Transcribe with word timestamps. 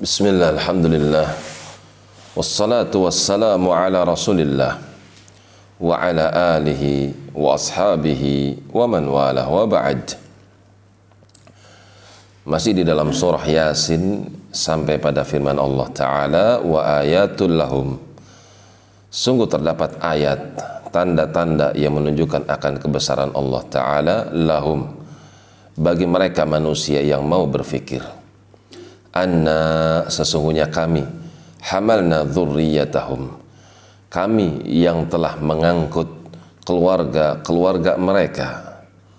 Bismillah, 0.00 0.56
Alhamdulillah. 0.56 1.36
Wassalatu 2.32 3.04
wassalamu 3.04 3.76
ala 3.76 4.08
rasulillah 4.08 4.80
Wa 5.76 6.00
ala 6.00 6.56
alihi 6.56 7.12
wa 7.36 7.52
ashabihi 7.52 8.72
wa 8.72 8.88
man 8.88 9.04
wa 9.12 9.28
ba'd. 9.68 10.16
Masih 12.48 12.72
di 12.72 12.88
dalam 12.88 13.12
surah 13.12 13.44
Yasin 13.44 14.32
Sampai 14.48 14.96
pada 14.96 15.28
firman 15.28 15.60
Allah 15.60 15.84
Ta'ala 15.92 16.46
Wa 16.64 17.04
ayatul 17.04 17.52
lahum. 17.52 18.00
Sungguh 19.12 19.44
terdapat 19.44 20.00
ayat 20.00 20.56
Tanda-tanda 20.88 21.76
yang 21.76 22.00
menunjukkan 22.00 22.48
akan 22.48 22.80
kebesaran 22.80 23.36
Allah 23.36 23.60
Ta'ala 23.68 24.16
Lahum. 24.32 24.88
Bagi 25.76 26.08
mereka 26.08 26.48
manusia 26.48 27.04
yang 27.04 27.28
mau 27.28 27.44
berfikir 27.44 28.21
anna 29.12 29.60
sesungguhnya 30.08 30.72
kami 30.72 31.04
hamalna 31.62 32.24
dzurriyyatahum 32.26 33.38
kami 34.12 34.66
yang 34.68 35.08
telah 35.08 35.36
mengangkut 35.40 36.08
keluarga-keluarga 36.64 37.96
mereka 37.96 38.48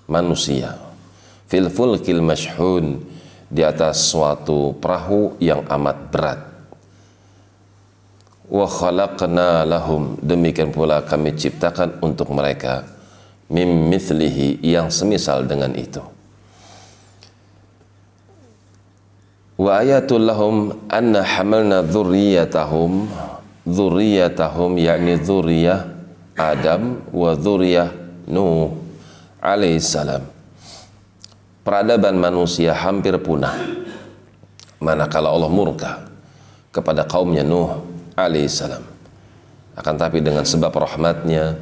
manusia 0.09 0.77
fil 1.49 1.69
fulkil 1.69 2.21
mashhun 2.21 3.01
di 3.53 3.61
atas 3.61 4.09
suatu 4.09 4.73
perahu 4.81 5.37
yang 5.37 5.61
amat 5.69 5.97
berat. 6.09 6.41
Wa 8.49 8.65
khalaqna 8.65 9.61
lahum 9.61 10.17
demikian 10.17 10.73
pula 10.73 11.05
kami 11.05 11.37
ciptakan 11.37 12.01
untuk 12.01 12.33
mereka 12.33 12.85
mim 13.53 13.89
mithlihi 13.89 14.61
yang 14.65 14.89
semisal 14.89 15.45
dengan 15.45 15.73
itu 15.77 16.12
wa 19.63 19.79
ayatul 19.79 20.27
lahum 20.27 20.75
anna 20.91 21.23
hamalna 21.23 21.87
dzurriyyatahum 21.87 23.07
dzurriyyatahum 23.63 24.75
yakni 24.75 25.15
dzurriyyah 25.15 25.87
Adam 26.35 26.99
wa 27.15 27.31
dzurriyyah 27.31 28.03
Nuh 28.27 28.75
alaihi 29.39 29.79
salam. 29.79 30.23
Peradaban 31.63 32.19
manusia 32.19 32.75
hampir 32.75 33.15
punah. 33.19 33.55
Manakala 34.83 35.31
Allah 35.31 35.47
murka 35.47 36.07
kepada 36.75 37.07
kaumnya 37.07 37.43
Nuh 37.47 37.83
alaihi 38.19 38.51
salam. 38.51 38.83
Akan 39.79 39.95
tapi 39.95 40.19
dengan 40.19 40.43
sebab 40.43 40.75
rahmatnya 40.75 41.55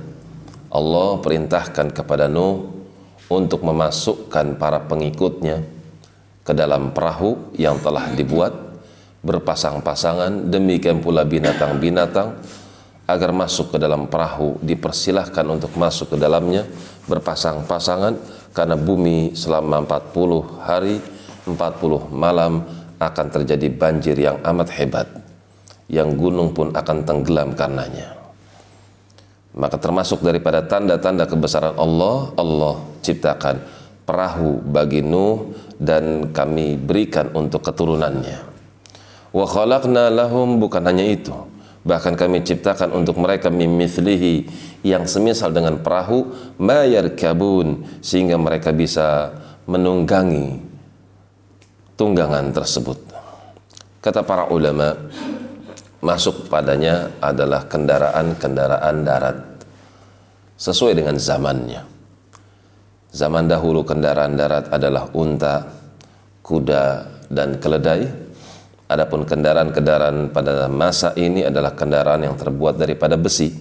Allah 0.74 1.22
perintahkan 1.22 1.94
kepada 1.94 2.26
Nuh 2.26 2.66
untuk 3.30 3.62
memasukkan 3.62 4.58
para 4.58 4.82
pengikutnya 4.90 5.81
ke 6.42 6.54
dalam 6.58 6.90
perahu 6.90 7.54
yang 7.58 7.78
telah 7.82 8.10
dibuat 8.14 8.54
berpasang-pasangan. 9.22 10.50
Demikian 10.50 11.00
pula 11.02 11.26
binatang-binatang. 11.26 12.38
Agar 13.10 13.36
masuk 13.36 13.76
ke 13.76 13.78
dalam 13.82 14.08
perahu 14.08 14.56
dipersilahkan 14.64 15.44
untuk 15.44 15.76
masuk 15.76 16.16
ke 16.16 16.18
dalamnya 16.18 16.64
berpasang-pasangan. 17.12 18.16
Karena 18.52 18.76
bumi 18.76 19.36
selama 19.36 19.84
40 19.84 20.64
hari 20.64 20.96
40 21.48 22.12
malam 22.12 22.64
akan 23.02 23.28
terjadi 23.34 23.68
banjir 23.68 24.16
yang 24.16 24.38
amat 24.42 24.70
hebat. 24.80 25.08
Yang 25.92 26.10
gunung 26.16 26.56
pun 26.56 26.72
akan 26.72 26.98
tenggelam 27.04 27.52
karenanya. 27.52 28.16
Maka 29.52 29.76
termasuk 29.76 30.24
daripada 30.24 30.64
tanda-tanda 30.64 31.28
kebesaran 31.28 31.76
Allah 31.76 32.32
Allah 32.40 32.80
ciptakan 33.04 33.60
perahu 34.08 34.64
bagi 34.64 35.04
Nuh 35.04 35.52
dan 35.82 36.30
kami 36.30 36.78
berikan 36.78 37.34
untuk 37.34 37.66
keturunannya. 37.66 38.38
Wa 39.34 39.46
khalaqna 39.50 40.14
lahum 40.14 40.62
bukan 40.62 40.86
hanya 40.86 41.02
itu, 41.02 41.34
bahkan 41.82 42.14
kami 42.14 42.46
ciptakan 42.46 42.94
untuk 42.94 43.18
mereka 43.18 43.50
mimithlihi 43.50 44.46
yang 44.86 45.10
semisal 45.10 45.50
dengan 45.50 45.82
perahu 45.82 46.30
mayar 46.62 47.18
kabun 47.18 47.82
sehingga 48.06 48.38
mereka 48.38 48.70
bisa 48.70 49.34
menunggangi 49.66 50.62
tunggangan 51.98 52.54
tersebut. 52.54 52.98
Kata 54.02 54.22
para 54.22 54.50
ulama, 54.54 54.94
masuk 56.02 56.50
padanya 56.50 57.10
adalah 57.22 57.66
kendaraan-kendaraan 57.66 58.98
darat 59.06 59.38
sesuai 60.58 60.94
dengan 60.94 61.18
zamannya. 61.18 62.01
Zaman 63.12 63.52
dahulu 63.52 63.84
kendaraan 63.84 64.40
darat 64.40 64.72
adalah 64.72 65.12
unta, 65.12 65.68
kuda, 66.40 66.84
dan 67.28 67.60
keledai. 67.60 68.08
Adapun 68.92 69.24
kendaraan-kendaraan 69.24 70.32
pada 70.36 70.68
masa 70.68 71.16
ini 71.16 71.48
adalah 71.48 71.76
kendaraan 71.76 72.28
yang 72.28 72.36
terbuat 72.36 72.76
daripada 72.76 73.16
besi. 73.16 73.52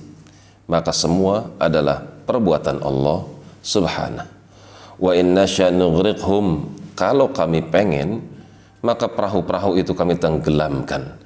Maka 0.70 0.94
semua 0.94 1.54
adalah 1.58 2.02
perbuatan 2.02 2.82
Allah 2.82 3.26
Subhanahu. 3.62 4.30
Wa 5.00 5.12
inna 5.16 5.46
nughriqhum 5.48 6.46
kalau 6.94 7.32
kami 7.34 7.64
pengen 7.66 8.20
maka 8.84 9.08
perahu-perahu 9.08 9.80
itu 9.80 9.96
kami 9.96 10.20
tenggelamkan. 10.20 11.16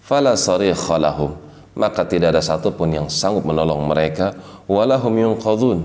Fala 0.00 0.38
sarikha 0.38 0.96
lahum 0.96 1.34
maka 1.76 2.08
tidak 2.08 2.32
ada 2.32 2.40
satupun 2.40 2.88
yang 2.88 3.06
sanggup 3.12 3.44
menolong 3.44 3.84
mereka 3.84 4.32
walahum 4.64 5.12
yunqadhun 5.12 5.84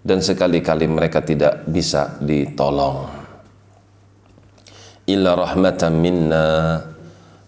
dan 0.00 0.24
sekali-kali 0.24 0.88
mereka 0.88 1.20
tidak 1.20 1.68
bisa 1.68 2.16
ditolong. 2.20 3.08
Illa 5.08 5.36
rahmatan 5.36 5.92
minna. 5.96 6.48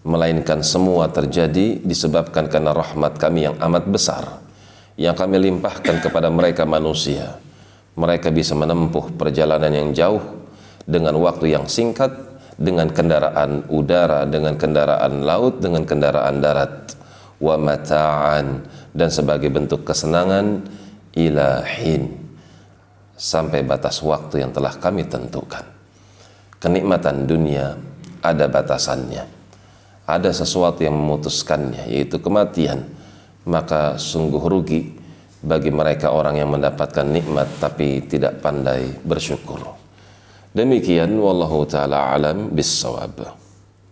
Melainkan 0.03 0.59
semua 0.67 1.07
terjadi 1.07 1.79
disebabkan 1.79 2.51
karena 2.51 2.75
rahmat 2.75 3.15
kami 3.15 3.47
yang 3.47 3.55
amat 3.55 3.87
besar 3.87 4.43
yang 4.99 5.17
kami 5.17 5.41
limpahkan 5.41 6.03
kepada 6.03 6.29
mereka 6.29 6.67
manusia. 6.67 7.39
Mereka 7.93 8.33
bisa 8.33 8.57
menempuh 8.57 9.13
perjalanan 9.15 9.69
yang 9.69 9.89
jauh 9.93 10.21
dengan 10.83 11.15
waktu 11.21 11.55
yang 11.55 11.71
singkat 11.71 12.11
dengan 12.59 12.91
kendaraan 12.91 13.63
udara 13.71 14.27
dengan 14.27 14.59
kendaraan 14.59 15.23
laut 15.23 15.61
dengan 15.61 15.85
kendaraan 15.85 16.35
darat. 16.41 16.99
Wa 17.39 17.55
mata'an. 17.55 18.65
Dan 18.93 19.09
sebagai 19.09 19.49
bentuk 19.49 19.87
kesenangan 19.87 20.67
ilahin 21.17 22.22
sampai 23.13 23.61
batas 23.63 24.01
waktu 24.01 24.43
yang 24.43 24.51
telah 24.51 24.75
kami 24.77 25.05
tentukan. 25.05 25.63
Kenikmatan 26.57 27.27
dunia 27.27 27.75
ada 28.23 28.45
batasannya. 28.47 29.23
Ada 30.03 30.35
sesuatu 30.35 30.83
yang 30.83 30.95
memutuskannya, 30.95 31.87
yaitu 31.87 32.19
kematian. 32.19 32.83
Maka 33.43 33.99
sungguh 33.99 34.39
rugi 34.39 34.95
bagi 35.43 35.71
mereka 35.71 36.15
orang 36.15 36.39
yang 36.39 36.51
mendapatkan 36.55 37.03
nikmat 37.03 37.59
tapi 37.59 38.07
tidak 38.07 38.39
pandai 38.39 38.87
bersyukur. 39.03 39.59
Demikian 40.55 41.11
wallahu 41.19 41.67
taala 41.67 42.15
alam 42.15 42.55
bissawab. 42.55 43.42